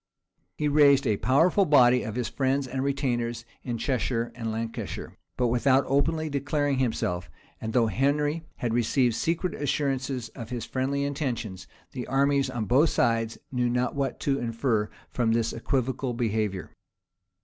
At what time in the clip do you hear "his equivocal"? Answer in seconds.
15.33-16.15